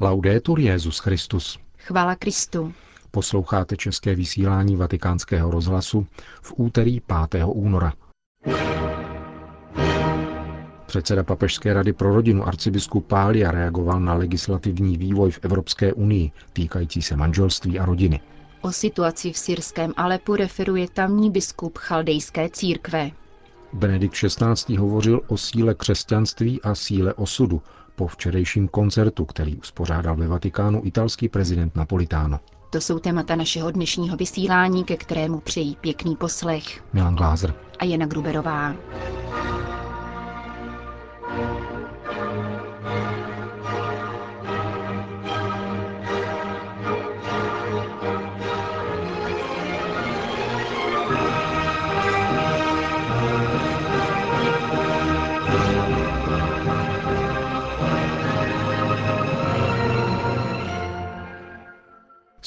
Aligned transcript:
Laudetur 0.00 0.60
Jezus 0.60 0.98
Christus. 0.98 1.58
Chvála 1.78 2.14
Kristu. 2.14 2.72
Posloucháte 3.10 3.76
české 3.76 4.14
vysílání 4.14 4.76
Vatikánského 4.76 5.50
rozhlasu 5.50 6.06
v 6.42 6.52
úterý 6.56 7.00
5. 7.30 7.44
února. 7.46 7.92
Předseda 10.86 11.22
Papežské 11.22 11.74
rady 11.74 11.92
pro 11.92 12.14
rodinu 12.14 12.48
arcibiskup 12.48 13.06
Pália 13.06 13.50
reagoval 13.50 14.00
na 14.00 14.14
legislativní 14.14 14.96
vývoj 14.96 15.30
v 15.30 15.38
Evropské 15.42 15.92
unii 15.92 16.30
týkající 16.52 17.02
se 17.02 17.16
manželství 17.16 17.78
a 17.78 17.84
rodiny. 17.84 18.20
O 18.60 18.72
situaci 18.72 19.32
v 19.32 19.38
syrském 19.38 19.92
Alepu 19.96 20.36
referuje 20.36 20.86
tamní 20.88 21.30
biskup 21.30 21.78
chaldejské 21.78 22.48
církve. 22.48 23.10
Benedikt 23.76 24.14
XVI. 24.14 24.76
hovořil 24.76 25.20
o 25.26 25.36
síle 25.36 25.74
křesťanství 25.74 26.62
a 26.62 26.74
síle 26.74 27.14
osudu 27.14 27.62
po 27.96 28.06
včerejším 28.06 28.68
koncertu, 28.68 29.24
který 29.24 29.56
uspořádal 29.56 30.16
ve 30.16 30.26
Vatikánu 30.28 30.80
italský 30.84 31.28
prezident 31.28 31.76
Napolitano. 31.76 32.40
To 32.70 32.80
jsou 32.80 32.98
témata 32.98 33.36
našeho 33.36 33.70
dnešního 33.70 34.16
vysílání, 34.16 34.84
ke 34.84 34.96
kterému 34.96 35.40
přejí 35.40 35.76
pěkný 35.80 36.16
poslech. 36.16 36.84
Milan 36.92 37.16
Glázer. 37.16 37.54
A 37.78 37.84
Jana 37.84 38.06
Gruberová. 38.06 38.74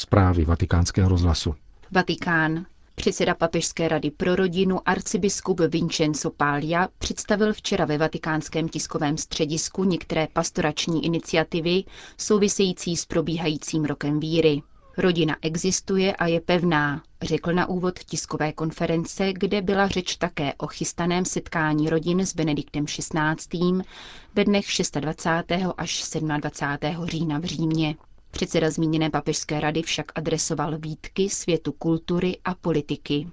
Zprávy 0.10 0.46
vatikánského 0.46 1.10
rozhlasu. 1.10 1.56
Vatikán. 1.92 2.66
Předseda 2.96 3.36
Papežské 3.36 3.88
rady 3.88 4.12
pro 4.12 4.36
rodinu 4.36 4.80
arcibiskup 4.86 5.60
Vincenzo 5.60 6.30
Paglia 6.30 6.88
představil 6.98 7.54
včera 7.54 7.86
ve 7.86 7.98
vatikánském 7.98 8.70
tiskovém 8.70 9.18
středisku 9.18 9.84
některé 9.84 10.28
pastorační 10.34 11.06
iniciativy 11.06 11.84
související 12.18 12.96
s 12.98 13.06
probíhajícím 13.06 13.86
rokem 13.86 14.20
víry. 14.20 14.62
Rodina 14.98 15.36
existuje 15.42 16.16
a 16.16 16.28
je 16.28 16.42
pevná, 16.42 17.02
řekl 17.22 17.54
na 17.54 17.66
úvod 17.70 18.00
tiskové 18.00 18.54
konference, 18.54 19.34
kde 19.34 19.62
byla 19.62 19.88
řeč 19.88 20.16
také 20.16 20.54
o 20.58 20.68
chystaném 20.68 21.26
setkání 21.26 21.90
rodin 21.90 22.20
s 22.26 22.36
Benediktem 22.36 22.86
XVI. 22.86 23.84
ve 24.36 24.46
dnech 24.46 24.66
26. 25.00 25.74
až 25.78 26.04
27. 26.40 27.06
října 27.06 27.40
v 27.40 27.44
Římě. 27.44 27.96
Předseda 28.32 28.70
zmíněné 28.70 29.10
papežské 29.10 29.60
rady 29.60 29.82
však 29.82 30.06
adresoval 30.16 30.78
výtky 30.78 31.30
světu 31.30 31.72
kultury 31.72 32.38
a 32.46 32.56
politiky. 32.56 33.28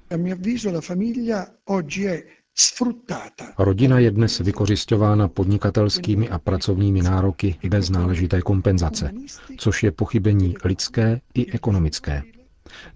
Rodina 3.59 3.99
je 3.99 4.11
dnes 4.11 4.39
vykořišťována 4.39 5.29
podnikatelskými 5.29 6.29
a 6.29 6.39
pracovními 6.39 7.03
nároky 7.03 7.57
bez 7.69 7.91
náležité 7.91 8.43
kompenzace, 8.43 9.11
což 9.57 9.83
je 9.83 9.93
pochybení 9.93 10.55
lidské 10.65 11.21
i 11.35 11.53
ekonomické. 11.53 12.23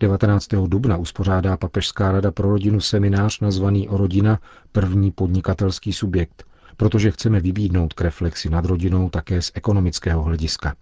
19. 0.01 0.47
dubna 0.67 0.97
uspořádá 0.97 1.57
Papežská 1.57 2.13
rada 2.13 2.31
pro 2.31 2.51
rodinu 2.51 2.81
seminář 2.81 3.41
nazvaný 3.41 3.89
o 3.89 3.97
rodina 3.97 4.41
první 4.73 5.11
podnikatelský 5.11 5.93
subjekt, 5.93 6.45
protože 6.77 7.11
chceme 7.11 7.41
vybídnout 7.41 7.93
k 7.95 8.01
reflexi 8.01 8.51
nad 8.51 8.65
rodinou 8.65 9.11
také 9.11 9.43
z 9.43 9.51
ekonomického 9.55 10.23
hlediska. 10.23 10.75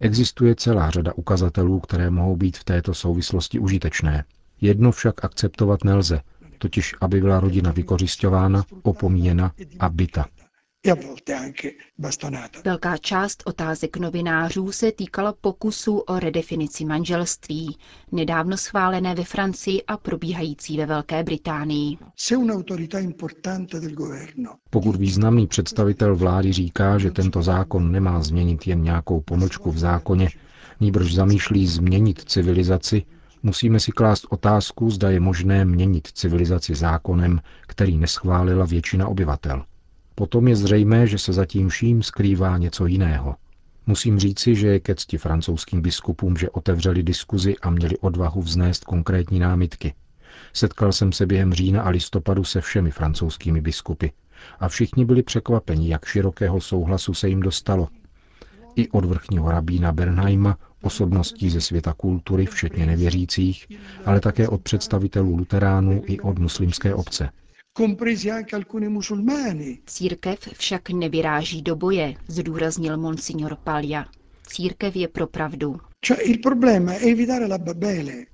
Existuje 0.00 0.54
celá 0.54 0.90
řada 0.90 1.12
ukazatelů, 1.16 1.80
které 1.80 2.10
mohou 2.10 2.36
být 2.36 2.56
v 2.56 2.64
této 2.64 2.94
souvislosti 2.94 3.58
užitečné. 3.58 4.24
Jedno 4.60 4.92
však 4.92 5.24
akceptovat 5.24 5.84
nelze, 5.84 6.20
totiž 6.58 6.94
aby 7.00 7.20
byla 7.20 7.40
rodina 7.40 7.72
vykořišťována, 7.72 8.64
opomíjena 8.82 9.52
a 9.78 9.88
byta. 9.88 10.26
Velká 12.64 12.96
část 12.96 13.42
otázek 13.46 13.96
novinářů 13.96 14.72
se 14.72 14.92
týkala 14.92 15.32
pokusů 15.40 15.98
o 15.98 16.18
redefinici 16.18 16.84
manželství, 16.84 17.76
nedávno 18.12 18.56
schválené 18.56 19.14
ve 19.14 19.24
Francii 19.24 19.82
a 19.82 19.96
probíhající 19.96 20.76
ve 20.78 20.86
Velké 20.86 21.22
Británii. 21.22 21.96
Pokud 24.70 24.96
významný 24.96 25.46
představitel 25.46 26.16
vlády 26.16 26.52
říká, 26.52 26.98
že 26.98 27.10
tento 27.10 27.42
zákon 27.42 27.92
nemá 27.92 28.22
změnit 28.22 28.66
jen 28.66 28.82
nějakou 28.82 29.20
pomlčku 29.20 29.70
v 29.72 29.78
zákoně, 29.78 30.28
níbrž 30.80 31.14
zamýšlí 31.14 31.66
změnit 31.66 32.22
civilizaci, 32.26 33.02
musíme 33.42 33.80
si 33.80 33.92
klást 33.92 34.26
otázku, 34.30 34.90
zda 34.90 35.10
je 35.10 35.20
možné 35.20 35.64
měnit 35.64 36.06
civilizaci 36.06 36.74
zákonem, 36.74 37.40
který 37.66 37.96
neschválila 37.98 38.64
většina 38.66 39.08
obyvatel. 39.08 39.64
Potom 40.18 40.48
je 40.48 40.56
zřejmé, 40.56 41.06
že 41.06 41.18
se 41.18 41.32
zatím 41.32 41.68
vším 41.68 42.02
skrývá 42.02 42.58
něco 42.58 42.86
jiného. 42.86 43.36
Musím 43.86 44.18
říci, 44.18 44.54
že 44.54 44.66
je 44.66 44.80
ke 44.80 44.94
cti 44.94 45.18
francouzským 45.18 45.82
biskupům, 45.82 46.36
že 46.36 46.50
otevřeli 46.50 47.02
diskuzi 47.02 47.56
a 47.62 47.70
měli 47.70 47.98
odvahu 47.98 48.42
vznést 48.42 48.84
konkrétní 48.84 49.38
námitky. 49.38 49.94
Setkal 50.52 50.92
jsem 50.92 51.12
se 51.12 51.26
během 51.26 51.54
října 51.54 51.82
a 51.82 51.88
listopadu 51.88 52.44
se 52.44 52.60
všemi 52.60 52.90
francouzskými 52.90 53.60
biskupy 53.60 54.06
a 54.60 54.68
všichni 54.68 55.04
byli 55.04 55.22
překvapeni, 55.22 55.88
jak 55.88 56.04
širokého 56.04 56.60
souhlasu 56.60 57.14
se 57.14 57.28
jim 57.28 57.40
dostalo. 57.40 57.88
I 58.76 58.88
od 58.88 59.04
vrchního 59.04 59.50
rabína 59.50 59.92
Bernheima, 59.92 60.58
osobností 60.82 61.50
ze 61.50 61.60
světa 61.60 61.92
kultury, 61.92 62.46
včetně 62.46 62.86
nevěřících, 62.86 63.66
ale 64.04 64.20
také 64.20 64.48
od 64.48 64.62
představitelů 64.62 65.36
luteránů 65.36 66.02
i 66.06 66.20
od 66.20 66.38
muslimské 66.38 66.94
obce 66.94 67.30
compresi 67.76 68.30
anche 68.30 68.56
alcuni 68.56 68.88
musulmani. 68.88 69.78
Církev 69.86 70.38
však 70.58 70.90
nevyráží 70.90 71.62
do 71.62 71.76
boje, 71.76 72.14
zdůraznil 72.28 72.96
monsignor 72.96 73.56
Palia. 73.64 74.04
Církev 74.46 74.96
je 74.96 75.08
pro 75.08 75.26
pravdu. 75.26 75.80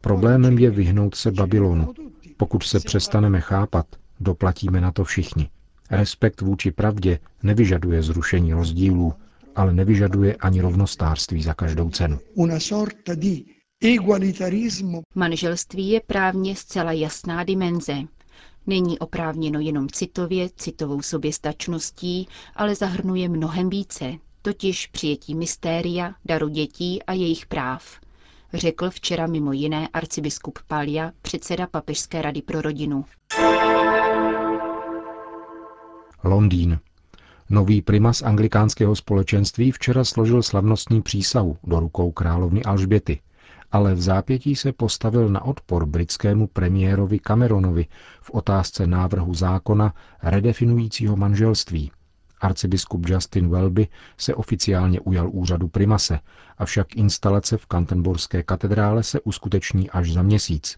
Problémem 0.01 0.59
je 0.59 0.71
vyhnout 0.71 1.15
se 1.15 1.31
Babylonu. 1.31 1.95
Pokud 2.37 2.63
se 2.63 2.81
přestaneme 2.81 3.41
chápat, 3.41 3.87
doplatíme 4.21 4.81
na 4.81 4.93
to 4.93 5.05
všichni. 5.05 5.49
Respekt 5.91 6.41
vůči 6.41 6.71
pravdě 6.73 7.19
nevyžaduje 7.43 8.03
zrušení 8.03 8.53
rozdílů, 8.53 9.15
ale 9.57 9.73
nevyžaduje 9.73 10.37
ani 10.37 10.61
rovnostářství 10.61 11.43
za 11.43 11.55
každou 11.55 11.91
cenu. 11.91 12.19
Manželství 15.15 15.89
je 15.89 16.01
právně 16.07 16.57
zcela 16.57 16.93
jasná 16.93 17.45
dimenze. 17.45 17.95
Není 18.67 18.99
oprávněno 18.99 19.61
jenom 19.61 19.89
citově, 19.89 20.49
citovou 20.57 21.03
soběstačností, 21.03 22.29
ale 22.57 22.75
zahrnuje 22.75 23.29
mnohem 23.29 23.71
více, 23.71 24.13
totiž 24.43 24.87
přijetí 24.87 25.35
mystéria, 25.35 26.15
daru 26.25 26.49
dětí 26.49 27.03
a 27.03 27.13
jejich 27.13 27.47
práv, 27.47 28.01
řekl 28.55 28.91
včera 28.91 29.27
mimo 29.27 29.53
jiné 29.53 29.89
arcibiskup 29.89 30.59
Palia, 30.67 31.13
předseda 31.23 31.67
Papežské 31.67 32.23
rady 32.23 32.43
pro 32.43 32.63
rodinu. 32.63 33.05
Londýn. 36.25 36.79
Nový 37.51 37.83
primas 37.83 38.23
anglikánského 38.23 38.97
společenství 38.97 39.71
včera 39.73 40.05
složil 40.05 40.43
slavnostní 40.43 41.03
přísahu 41.03 41.57
do 41.65 41.81
rukou 41.81 42.13
královny 42.13 42.63
Alžběty– 42.63 43.21
ale 43.73 43.95
v 43.95 44.01
zápětí 44.03 44.57
se 44.57 44.73
postavil 44.73 45.29
na 45.29 45.45
odpor 45.45 45.87
britskému 45.87 46.47
premiérovi 46.47 47.19
Cameronovi 47.19 47.87
v 48.21 48.31
otázce 48.31 48.87
návrhu 48.87 49.35
zákona 49.35 49.95
redefinujícího 50.23 51.17
manželství. 51.17 51.91
Arcibiskup 52.41 53.09
Justin 53.09 53.49
Welby 53.49 53.89
se 54.19 54.35
oficiálně 54.35 55.01
ujal 55.01 55.29
úřadu 55.33 55.69
primase, 55.69 56.19
avšak 56.59 56.97
instalace 56.97 57.57
v 57.57 57.67
Kantenborské 57.67 58.43
katedrále 58.43 59.03
se 59.03 59.21
uskuteční 59.21 59.91
až 59.91 60.13
za 60.13 60.23
měsíc. 60.23 60.77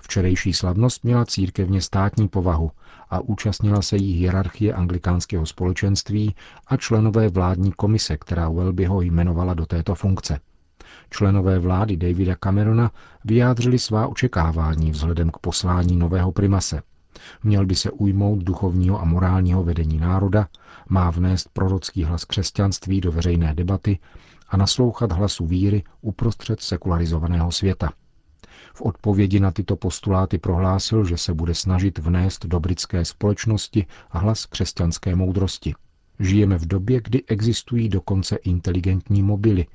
Včerejší 0.00 0.52
slavnost 0.52 1.04
měla 1.04 1.24
církevně 1.24 1.82
státní 1.82 2.28
povahu 2.28 2.70
a 3.10 3.20
účastnila 3.20 3.82
se 3.82 3.96
jí 3.96 4.12
hierarchie 4.12 4.74
anglikánského 4.74 5.46
společenství 5.46 6.34
a 6.66 6.76
členové 6.76 7.28
vládní 7.28 7.72
komise, 7.72 8.16
která 8.16 8.48
Welbyho 8.48 9.00
jmenovala 9.02 9.54
do 9.54 9.66
této 9.66 9.94
funkce. 9.94 10.40
Členové 11.12 11.58
vlády 11.58 11.96
Davida 11.96 12.36
Camerona 12.44 12.90
vyjádřili 13.24 13.78
svá 13.78 14.06
očekávání 14.06 14.90
vzhledem 14.90 15.30
k 15.30 15.38
poslání 15.38 15.96
nového 15.96 16.32
primase. 16.32 16.82
Měl 17.42 17.66
by 17.66 17.74
se 17.74 17.90
ujmout 17.90 18.38
duchovního 18.38 19.00
a 19.00 19.04
morálního 19.04 19.64
vedení 19.64 19.98
národa, 19.98 20.48
má 20.88 21.10
vnést 21.10 21.48
prorocký 21.52 22.04
hlas 22.04 22.24
křesťanství 22.24 23.00
do 23.00 23.12
veřejné 23.12 23.54
debaty 23.54 23.98
a 24.48 24.56
naslouchat 24.56 25.12
hlasu 25.12 25.46
víry 25.46 25.82
uprostřed 26.00 26.60
sekularizovaného 26.60 27.52
světa. 27.52 27.90
V 28.74 28.82
odpovědi 28.82 29.40
na 29.40 29.50
tyto 29.50 29.76
postuláty 29.76 30.38
prohlásil, 30.38 31.04
že 31.04 31.16
se 31.16 31.34
bude 31.34 31.54
snažit 31.54 31.98
vnést 31.98 32.46
do 32.46 32.60
britské 32.60 33.04
společnosti 33.04 33.86
hlas 34.10 34.46
křesťanské 34.46 35.16
moudrosti. 35.16 35.74
Žijeme 36.18 36.58
v 36.58 36.66
době, 36.66 37.00
kdy 37.04 37.22
existují 37.26 37.88
dokonce 37.88 38.36
inteligentní 38.36 39.22
mobily, 39.22 39.66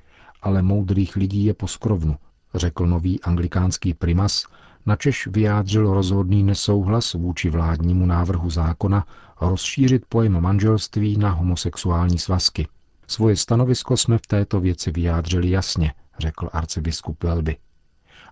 ale 0.42 0.62
moudrých 0.62 1.16
lidí 1.16 1.45
je 1.45 1.54
poskrovnu, 1.54 2.16
řekl 2.56 2.88
nový 2.88 3.22
anglikánský 3.22 3.94
primas, 3.94 4.45
načež 4.86 5.28
vyjádřil 5.28 5.94
rozhodný 5.94 6.44
nesouhlas 6.44 7.13
vůči 7.13 7.50
vládnímu 7.50 8.06
návrhu 8.06 8.50
zákona 8.50 9.06
rozšířit 9.42 10.06
pojem 10.10 10.42
manželství 10.42 11.18
na 11.18 11.30
homosexuální 11.30 12.19
svazky. 12.19 12.68
Svoje 13.07 13.36
stanovisko 13.36 13.98
jsme 13.98 14.18
v 14.18 14.28
této 14.28 14.60
věci 14.60 14.92
vyjádřili 14.92 15.50
jasně, 15.50 15.94
řekl 16.19 16.50
arcibiskup 16.54 17.24
Welby. 17.24 17.57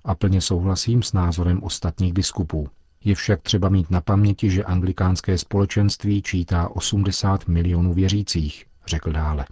A 0.06 0.16
plně 0.16 0.42
souhlasím 0.42 1.04
s 1.04 1.14
názorem 1.14 1.64
ostatních 1.64 2.14
biskupů. 2.14 2.68
Je 3.04 3.16
však 3.16 3.42
třeba 3.42 3.70
mít 3.70 3.92
na 3.92 4.02
paměti, 4.02 4.50
že 4.50 4.64
anglikánské 4.64 5.38
společenství 5.38 6.22
čítá 6.22 6.70
80 6.70 7.48
milionů 7.48 7.94
věřících, 7.94 8.66
řekl 8.88 9.12
dále. 9.12 9.46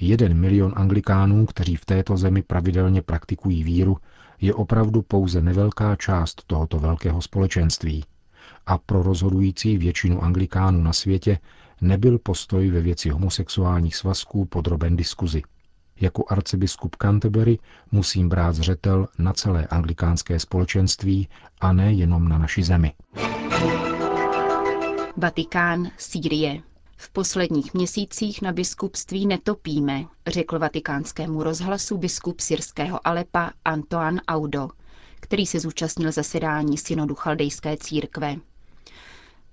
Jeden 0.00 0.40
milion 0.40 0.72
anglikánů, 0.76 1.46
kteří 1.46 1.76
v 1.76 1.84
této 1.84 2.16
zemi 2.16 2.42
pravidelně 2.42 3.02
praktikují 3.02 3.64
víru, 3.64 3.96
je 4.40 4.54
opravdu 4.54 5.02
pouze 5.02 5.42
nevelká 5.42 5.96
část 5.96 6.42
tohoto 6.46 6.78
velkého 6.78 7.22
společenství. 7.22 8.04
A 8.66 8.78
pro 8.78 9.02
rozhodující 9.02 9.78
většinu 9.78 10.24
anglikánů 10.24 10.82
na 10.82 10.92
světě 10.92 11.38
nebyl 11.80 12.18
postoj 12.18 12.70
ve 12.70 12.80
věci 12.80 13.08
homosexuálních 13.08 13.96
svazků 13.96 14.44
podroben 14.44 14.96
diskuzi. 14.96 15.42
Jako 16.00 16.24
arcibiskup 16.28 16.96
Canterbury 16.96 17.58
musím 17.92 18.28
brát 18.28 18.54
zřetel 18.54 19.08
na 19.18 19.32
celé 19.32 19.66
anglikánské 19.66 20.38
společenství 20.38 21.28
a 21.60 21.72
ne 21.72 21.92
jenom 21.92 22.28
na 22.28 22.38
naši 22.38 22.62
zemi. 22.62 22.92
Vatikán, 25.16 25.90
Sýrie. 25.96 26.62
V 27.00 27.10
posledních 27.10 27.74
měsících 27.74 28.42
na 28.42 28.52
biskupství 28.52 29.26
netopíme, 29.26 30.04
řekl 30.26 30.58
vatikánskému 30.58 31.42
rozhlasu 31.42 31.98
biskup 31.98 32.40
syrského 32.40 33.06
Alepa 33.06 33.50
Antoine 33.64 34.20
Audo, 34.28 34.68
který 35.20 35.46
se 35.46 35.60
zúčastnil 35.60 36.12
zasedání 36.12 36.78
synodu 36.78 37.14
chaldejské 37.14 37.76
církve. 37.76 38.36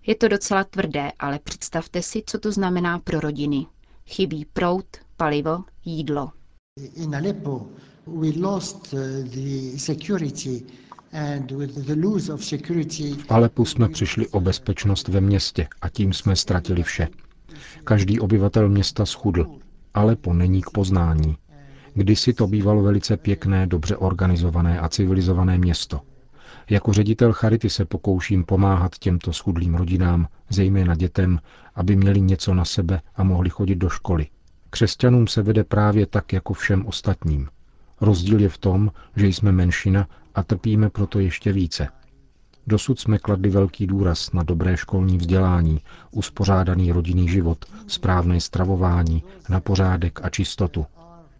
Je 0.08 0.16
to 0.16 0.28
docela 0.28 0.64
tvrdé, 0.64 1.12
ale 1.20 1.40
představte 1.40 2.02
si, 2.02 2.24
co 2.26 2.40
to 2.40 2.52
znamená 2.52 3.00
pro 3.00 3.20
rodiny. 3.20 3.66
Chybí 4.08 4.46
prout, 4.54 4.86
palivo, 5.18 5.64
jídlo. 5.86 6.32
In 6.96 7.16
Aleppo 7.16 7.68
we 8.08 8.28
lost 8.42 8.94
uh, 8.94 9.00
the 9.30 9.78
security 9.78 10.66
v 13.18 13.32
Alepu 13.32 13.66
jsme 13.66 13.90
přišli 13.90 14.28
o 14.28 14.40
bezpečnost 14.40 15.08
ve 15.08 15.22
městě 15.22 15.68
a 15.82 15.90
tím 15.90 16.14
jsme 16.14 16.36
ztratili 16.36 16.84
vše. 16.84 17.08
Každý 17.84 18.20
obyvatel 18.20 18.70
města 18.70 19.06
schudl. 19.06 19.48
Alepo 19.94 20.34
není 20.34 20.62
k 20.62 20.70
poznání. 20.70 21.38
Kdysi 21.94 22.34
to 22.34 22.48
bývalo 22.48 22.84
velice 22.84 23.18
pěkné, 23.18 23.68
dobře 23.68 23.98
organizované 23.98 24.80
a 24.80 24.90
civilizované 24.90 25.58
město. 25.58 26.02
Jako 26.70 26.94
ředitel 26.94 27.34
Charity 27.34 27.70
se 27.70 27.86
pokouším 27.86 28.44
pomáhat 28.44 28.96
těmto 29.00 29.34
schudlým 29.34 29.76
rodinám, 29.76 30.28
zejména 30.50 30.96
dětem, 30.96 31.40
aby 31.76 31.96
měli 31.96 32.22
něco 32.22 32.54
na 32.54 32.66
sebe 32.66 33.02
a 33.16 33.24
mohli 33.24 33.50
chodit 33.50 33.76
do 33.76 33.90
školy. 33.90 34.28
Křesťanům 34.70 35.28
se 35.28 35.42
vede 35.42 35.64
právě 35.64 36.06
tak 36.06 36.34
jako 36.34 36.54
všem 36.54 36.86
ostatním. 36.86 37.48
Rozdíl 38.02 38.40
je 38.40 38.50
v 38.50 38.58
tom, 38.58 38.92
že 39.16 39.28
jsme 39.28 39.52
menšina 39.52 40.08
a 40.36 40.44
trpíme 40.44 40.90
proto 40.90 41.20
ještě 41.20 41.52
více. 41.52 41.88
Dosud 42.68 43.00
jsme 43.00 43.20
kladli 43.20 43.50
velký 43.50 43.88
důraz 43.88 44.32
na 44.32 44.44
dobré 44.44 44.78
školní 44.78 45.18
vzdělání, 45.18 45.82
uspořádaný 46.12 46.92
rodinný 46.92 47.30
život, 47.30 47.66
správné 47.88 48.42
stravování, 48.42 49.24
na 49.50 49.60
pořádek 49.60 50.20
a 50.24 50.30
čistotu. 50.30 50.86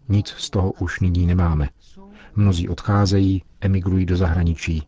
Nic 0.08 0.28
z 0.28 0.50
toho 0.50 0.72
už 0.72 1.00
nyní 1.00 1.26
nemáme. 1.26 1.68
Mnozí 2.36 2.68
odcházejí, 2.68 3.42
emigrují 3.60 4.06
do 4.06 4.16
zahraničí. 4.16 4.82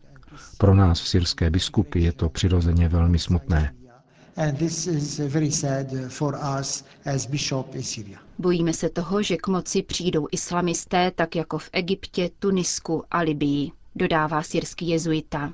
Pro 0.57 0.75
nás, 0.75 0.99
syrské 0.99 1.49
biskupy, 1.49 2.01
je 2.03 2.11
to 2.11 2.29
přirozeně 2.29 2.89
velmi 2.89 3.19
smutné. 3.19 3.73
Bojíme 8.39 8.73
se 8.73 8.89
toho, 8.89 9.23
že 9.23 9.37
k 9.37 9.47
moci 9.47 9.83
přijdou 9.83 10.27
islamisté, 10.31 11.11
tak 11.15 11.35
jako 11.35 11.57
v 11.57 11.69
Egyptě, 11.71 12.29
Tunisku 12.39 13.03
a 13.11 13.19
Libii, 13.19 13.71
dodává 13.95 14.43
syrský 14.43 14.87
jezuita. 14.87 15.53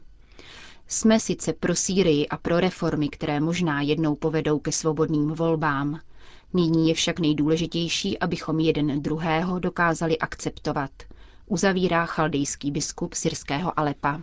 Jsme 0.87 1.19
sice 1.19 1.53
pro 1.53 1.75
Sýrii 1.75 2.27
a 2.27 2.37
pro 2.37 2.59
reformy, 2.59 3.09
které 3.09 3.39
možná 3.39 3.81
jednou 3.81 4.15
povedou 4.15 4.59
ke 4.59 4.71
svobodným 4.71 5.31
volbám. 5.31 5.99
Nyní 6.53 6.87
je 6.89 6.93
však 6.95 7.19
nejdůležitější, 7.19 8.19
abychom 8.19 8.59
jeden 8.59 9.01
druhého 9.01 9.59
dokázali 9.59 10.17
akceptovat, 10.19 10.91
uzavírá 11.45 12.05
chaldejský 12.05 12.71
biskup 12.71 13.13
syrského 13.13 13.79
Alepa. 13.79 14.21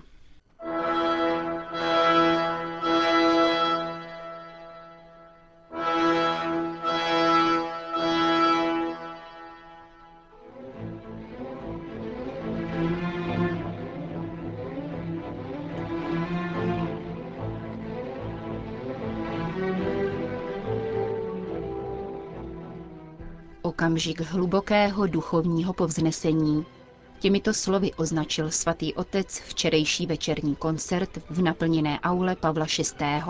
Okamžik 23.82 24.20
hlubokého 24.20 25.06
duchovního 25.06 25.72
povznesení. 25.72 26.66
Těmito 27.18 27.54
slovy 27.54 27.94
označil 27.94 28.50
svatý 28.50 28.94
otec 28.94 29.40
včerejší 29.40 30.06
večerní 30.06 30.56
koncert 30.56 31.10
v 31.30 31.42
naplněné 31.42 32.00
aule 32.00 32.36
Pavla 32.36 32.66
VI. 32.78 33.22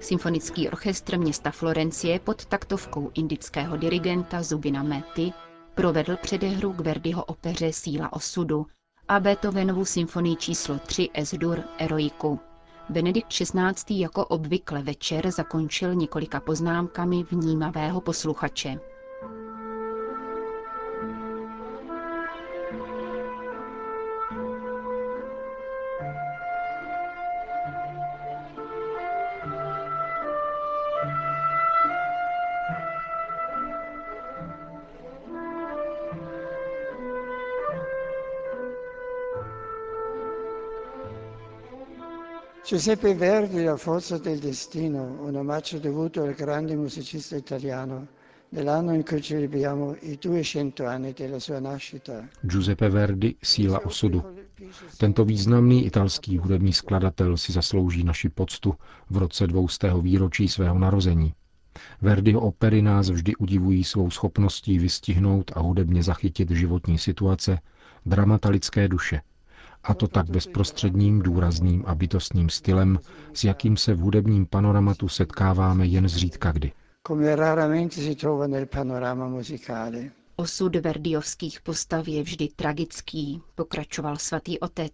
Symfonický 0.00 0.68
orchestr 0.68 1.18
města 1.18 1.50
Florencie 1.50 2.18
pod 2.20 2.46
taktovkou 2.46 3.10
indického 3.14 3.76
dirigenta 3.76 4.42
Zubina 4.42 4.82
Mety 4.82 5.32
provedl 5.74 6.16
předehru 6.16 6.72
k 6.72 6.80
Verdiho 6.80 7.24
opeře 7.24 7.72
Síla 7.72 8.12
osudu 8.12 8.66
a 9.08 9.20
Beethovenovu 9.20 9.84
symfonii 9.84 10.36
číslo 10.36 10.78
3 10.78 11.08
S-dur 11.14 11.62
Eroiku. 11.78 12.40
Benedikt 12.88 13.28
XVI. 13.28 14.00
jako 14.00 14.26
obvykle 14.26 14.82
večer 14.82 15.30
zakončil 15.30 15.94
několika 15.94 16.40
poznámkami 16.40 17.22
vnímavého 17.22 18.00
posluchače. 18.00 18.78
Giuseppe 42.66 43.14
Verdi, 43.14 43.62
La 43.62 43.76
forza 43.76 44.18
del 44.18 44.40
destino, 44.40 45.22
un 45.22 45.36
omaggio 45.36 45.78
dovuto 45.78 46.24
al 46.24 46.34
grande 46.34 46.74
musicista 46.74 47.36
italiano 47.36 48.08
dell'anno 48.48 48.92
in 48.92 49.04
cui 49.04 49.22
celebriamo 49.22 49.94
i 50.00 50.18
200 50.20 50.84
anni 50.84 51.12
della 51.12 51.38
sua 51.38 51.60
nascita. 51.60 52.28
Giuseppe 52.40 52.88
Verdi, 52.88 53.36
Síla 53.40 53.80
osudu. 53.84 54.20
Tento 54.98 55.24
významný 55.24 55.86
italský 55.86 56.38
hudební 56.38 56.72
skladatel 56.72 57.36
si 57.36 57.52
zaslouží 57.52 58.02
naši 58.02 58.28
poctu 58.28 58.74
v 59.10 59.16
roce 59.16 59.46
200. 59.46 60.02
výročí 60.02 60.48
svého 60.48 60.78
narození. 60.78 61.34
Verdiho 62.02 62.40
opery 62.40 62.82
nás 62.82 63.10
vždy 63.10 63.36
udivují 63.36 63.84
svou 63.84 64.10
schopností 64.10 64.78
vystihnout 64.78 65.52
a 65.54 65.60
hudebně 65.60 66.02
zachytit 66.02 66.50
životní 66.50 66.98
situace, 66.98 67.58
dramata 68.06 68.48
lidské 68.48 68.88
duše– 68.88 69.20
a 69.86 69.94
to 69.94 70.08
tak 70.08 70.30
bezprostředním, 70.30 71.22
důrazným 71.22 71.84
a 71.86 71.94
bytostným 71.94 72.48
stylem, 72.48 73.00
s 73.34 73.44
jakým 73.44 73.76
se 73.76 73.94
v 73.94 73.98
hudebním 73.98 74.46
panoramatu 74.46 75.08
setkáváme 75.08 75.86
jen 75.86 76.08
zřídka 76.08 76.52
kdy. 76.52 76.72
Osud 80.36 80.76
verdiovských 80.76 81.60
postav 81.60 82.08
je 82.08 82.22
vždy 82.22 82.48
tragický, 82.56 83.42
pokračoval 83.54 84.16
svatý 84.16 84.60
otec. 84.60 84.92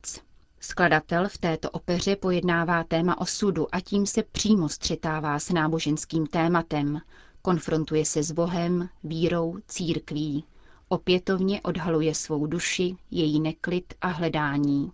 Skladatel 0.61 1.29
v 1.29 1.39
této 1.39 1.71
opeře 1.71 2.17
pojednává 2.17 2.85
téma 2.85 3.21
osudu 3.21 3.75
a 3.75 3.81
tím 3.81 4.07
se 4.07 4.23
přímo 4.23 4.69
střetává 4.69 5.39
s 5.39 5.53
náboženským 5.53 6.27
tématem. 6.27 6.99
Konfrontuje 7.43 8.05
se 8.05 8.23
s 8.23 8.33
Bohem, 8.33 8.89
vírou, 9.05 9.59
církví 9.69 10.45
opětovně 10.93 11.61
odhaluje 11.61 12.15
svou 12.15 12.47
duši, 12.47 12.97
její 13.11 13.41
neklid 13.41 13.95
a 14.01 14.09
hledání. 14.09 14.93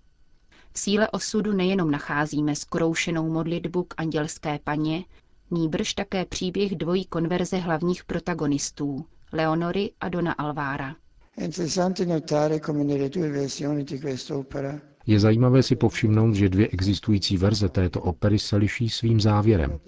V 0.73 0.79
síle 0.79 1.09
osudu 1.11 1.53
nejenom 1.53 1.91
nacházíme 1.91 2.57
skroušenou 2.57 3.31
modlitbu 3.33 3.83
k 3.83 3.95
andělské 3.97 4.59
paně, 4.65 5.05
nýbrž 5.51 5.95
také 5.95 6.25
příběh 6.25 6.77
dvojí 6.77 7.05
konverze 7.05 7.57
hlavních 7.57 8.05
protagonistů, 8.05 9.05
Leonory 9.33 9.91
a 10.01 10.09
Dona 10.09 10.33
Alvára. 10.33 10.97
Je 15.09 15.21
zajímavé 15.21 15.63
si 15.63 15.77
povšimnout, 15.77 16.35
že 16.35 16.49
dvě 16.49 16.69
existující 16.69 17.37
verze 17.37 17.69
této 17.69 18.01
opery 18.01 18.39
se 18.39 18.57
liší 18.57 18.89
svým 18.89 19.21
závěrem. 19.21 19.79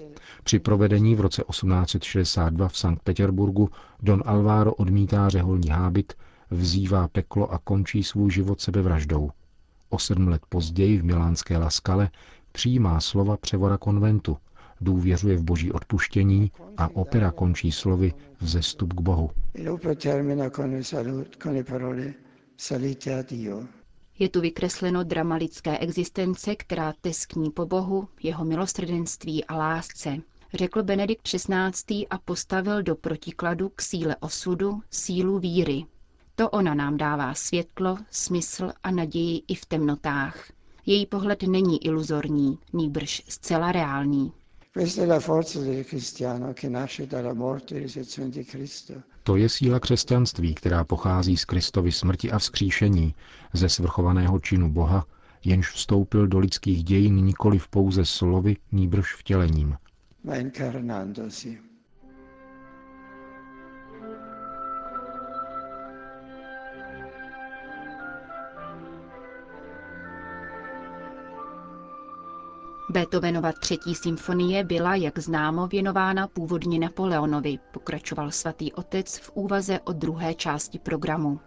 Při 0.44 0.58
provedení 0.58 1.14
v 1.14 1.20
roce 1.20 1.42
1862 1.50 2.68
v 2.68 2.76
Sankt 2.78 3.02
Petersburgu 3.02 3.70
Don 4.02 4.22
Alvaro 4.26 4.74
odmítá 4.74 5.28
řeholní 5.28 5.68
hábit, 5.68 6.12
vzývá 6.50 7.08
peklo 7.08 7.52
a 7.52 7.58
končí 7.58 8.02
svůj 8.04 8.30
život 8.30 8.60
sebevraždou. 8.60 9.30
O 9.88 9.98
sedm 9.98 10.28
let 10.28 10.42
později 10.48 10.98
v 10.98 11.04
milánské 11.04 11.58
Laskale 11.58 12.10
přijímá 12.52 13.00
slova 13.00 13.36
převora 13.36 13.78
konventu, 13.78 14.36
důvěřuje 14.80 15.36
v 15.36 15.42
boží 15.44 15.72
odpuštění 15.72 16.52
a 16.76 16.88
opera 16.94 17.30
končí 17.30 17.72
slovy 17.72 18.12
vzestup 18.40 18.92
k 18.92 19.00
Bohu. 19.00 19.30
Je 24.20 24.28
tu 24.28 24.40
vykresleno 24.40 25.04
drama 25.04 25.34
lidské 25.34 25.78
existence, 25.78 26.56
která 26.56 26.94
teskní 27.00 27.50
po 27.50 27.66
Bohu, 27.66 28.08
jeho 28.22 28.44
milosrdenství 28.44 29.44
a 29.44 29.56
lásce, 29.56 30.16
řekl 30.54 30.82
Benedikt 30.82 31.22
XVI. 31.22 32.06
a 32.10 32.18
postavil 32.18 32.82
do 32.82 32.94
protikladu 32.96 33.68
k 33.68 33.82
síle 33.82 34.16
osudu 34.20 34.80
sílu 34.90 35.38
víry. 35.38 35.84
To 36.34 36.50
ona 36.50 36.74
nám 36.74 36.96
dává 36.96 37.34
světlo, 37.34 37.98
smysl 38.10 38.72
a 38.82 38.90
naději 38.90 39.42
i 39.48 39.54
v 39.54 39.66
temnotách. 39.66 40.52
Její 40.86 41.06
pohled 41.06 41.42
není 41.42 41.84
iluzorní, 41.86 42.58
nýbrž 42.72 43.22
zcela 43.28 43.72
reálný. 43.72 44.32
To 49.30 49.36
je 49.36 49.48
síla 49.48 49.80
křesťanství, 49.80 50.54
která 50.54 50.84
pochází 50.84 51.36
z 51.36 51.44
Kristovy 51.44 51.92
smrti 51.92 52.30
a 52.30 52.38
vzkříšení, 52.38 53.14
ze 53.52 53.68
svrchovaného 53.68 54.40
činu 54.40 54.70
Boha, 54.70 55.06
jenž 55.44 55.70
vstoupil 55.70 56.26
do 56.26 56.38
lidských 56.38 56.84
dějin 56.84 57.16
nikoli 57.16 57.58
v 57.58 57.68
pouze 57.68 58.04
slovy, 58.04 58.56
nýbrž 58.72 59.14
vtělením. 59.14 59.76
Beethovenova 72.90 73.52
třetí 73.52 73.94
symfonie 73.94 74.64
byla, 74.64 74.94
jak 74.94 75.18
známo, 75.18 75.66
věnována 75.66 76.28
původně 76.28 76.78
Napoleonovi, 76.78 77.58
pokračoval 77.72 78.30
svatý 78.30 78.72
otec 78.72 79.18
v 79.18 79.30
úvaze 79.34 79.80
o 79.84 79.92
druhé 79.92 80.34
části 80.34 80.78
programu. 80.78 81.40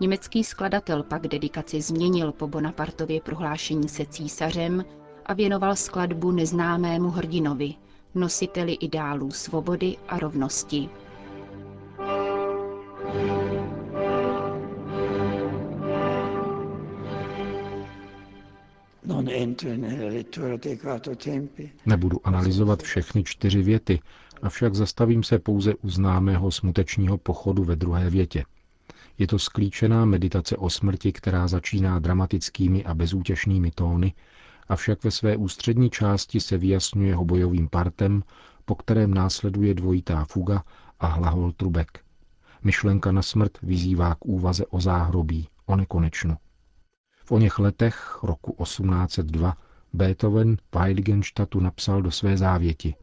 Německý 0.00 0.44
skladatel 0.44 1.02
pak 1.02 1.28
dedikaci 1.28 1.82
změnil 1.82 2.32
po 2.32 2.48
Bonapartově 2.48 3.20
prohlášení 3.20 3.88
se 3.88 4.06
císařem 4.06 4.84
a 5.26 5.34
věnoval 5.34 5.76
skladbu 5.76 6.30
neznámému 6.30 7.10
hrdinovi, 7.10 7.74
nositeli 8.14 8.72
ideálů 8.72 9.30
svobody 9.30 9.96
a 10.08 10.18
rovnosti. 10.18 10.90
Nebudu 21.86 22.26
analyzovat 22.26 22.82
všechny 22.82 23.24
čtyři 23.24 23.62
věty, 23.62 24.00
avšak 24.42 24.74
zastavím 24.74 25.22
se 25.22 25.38
pouze 25.38 25.74
u 25.74 25.90
známého 25.90 26.50
smutečního 26.50 27.18
pochodu 27.18 27.64
ve 27.64 27.76
druhé 27.76 28.10
větě. 28.10 28.44
Je 29.18 29.26
to 29.26 29.38
sklíčená 29.38 30.04
meditace 30.04 30.56
o 30.56 30.70
smrti, 30.70 31.12
která 31.12 31.48
začíná 31.48 31.98
dramatickými 31.98 32.84
a 32.84 32.94
bezútěšnými 32.94 33.70
tóny, 33.70 34.14
avšak 34.68 35.04
ve 35.04 35.10
své 35.10 35.36
ústřední 35.36 35.90
části 35.90 36.40
se 36.40 36.58
vyjasňuje 36.58 37.16
bojovým 37.16 37.68
partem, 37.68 38.22
po 38.64 38.74
kterém 38.74 39.14
následuje 39.14 39.74
dvojitá 39.74 40.24
fuga 40.24 40.62
a 41.00 41.06
hlahol 41.06 41.52
trubek. 41.52 41.98
Myšlenka 42.62 43.12
na 43.12 43.22
smrt 43.22 43.58
vyzývá 43.62 44.14
k 44.14 44.24
úvaze 44.26 44.66
o 44.66 44.80
záhrobí, 44.80 45.48
o 45.66 45.76
nekonečnu. 45.76 46.36
V 47.24 47.32
oněch 47.32 47.58
letech 47.58 48.18
roku 48.22 48.56
1802 48.62 49.56
Beethoven 49.92 50.56
v 50.56 50.76
Heiligenstadtu 50.76 51.60
napsal 51.60 52.02
do 52.02 52.10
své 52.10 52.36
závěti. 52.36 52.94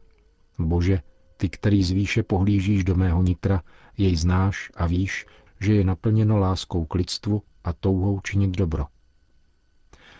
Bože, 0.58 1.00
ty, 1.36 1.48
který 1.48 1.82
z 1.84 1.90
výše 1.90 2.22
pohlížíš 2.22 2.84
do 2.84 2.94
mého 2.94 3.22
nitra, 3.22 3.62
jej 3.98 4.16
znáš 4.16 4.70
a 4.74 4.86
víš, 4.86 5.26
že 5.60 5.74
je 5.74 5.84
naplněno 5.84 6.38
láskou 6.38 6.84
k 6.84 6.94
lidstvu 6.94 7.42
a 7.64 7.72
touhou 7.72 8.20
činit 8.20 8.50
dobro. 8.50 8.86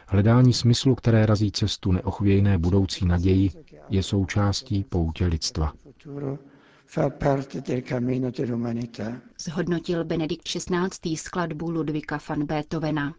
Hledání 0.06 0.52
smyslu, 0.52 0.94
které 0.94 1.26
razí 1.26 1.52
cestu 1.52 1.92
neochvějné 1.92 2.58
budoucí 2.58 3.06
naději, 3.06 3.50
je 3.88 4.02
součástí 4.02 4.84
poutě 4.84 5.26
lidstva. 5.26 5.72
Zhodnotil 9.38 10.04
Benedikt 10.04 10.42
XVI. 10.48 11.16
skladbu 11.16 11.70
Ludvika 11.70 12.18
van 12.28 12.46
Beethovena. 12.46 13.14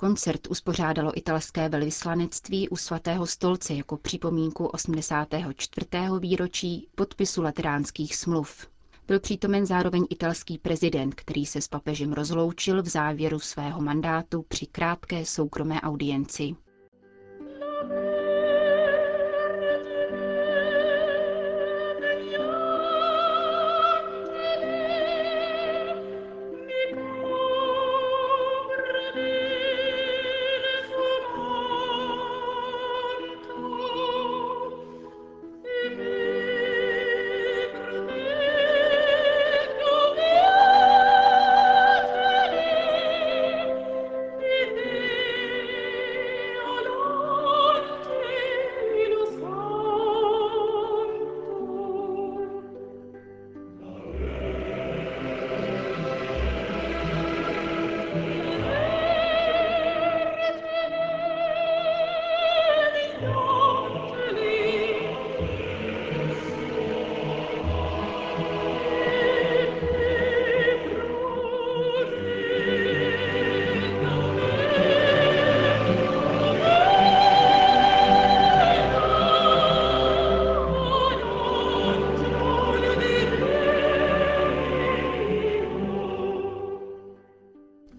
Koncert 0.00 0.46
uspořádalo 0.50 1.18
italské 1.18 1.68
velvyslanectví 1.68 2.68
u 2.68 2.76
svatého 2.76 3.26
stolce 3.26 3.74
jako 3.74 3.96
připomínku 3.96 4.66
84. 4.66 5.86
výročí 6.20 6.88
podpisu 6.94 7.42
lateránských 7.42 8.16
smluv. 8.16 8.66
Byl 9.08 9.20
přítomen 9.20 9.66
zároveň 9.66 10.06
italský 10.10 10.58
prezident, 10.58 11.14
který 11.14 11.46
se 11.46 11.60
s 11.60 11.68
papežem 11.68 12.12
rozloučil 12.12 12.82
v 12.82 12.88
závěru 12.88 13.38
svého 13.38 13.80
mandátu 13.80 14.44
při 14.48 14.66
krátké 14.66 15.24
soukromé 15.24 15.80
audienci. 15.80 16.56